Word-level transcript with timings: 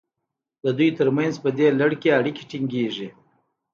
د 0.63 0.65
دوی 0.77 0.89
ترمنځ 0.97 1.33
په 1.43 1.49
دې 1.57 1.67
لړ 1.79 1.91
کې 2.01 2.15
اړیکې 2.19 2.43
ټینګیږي. 2.51 3.07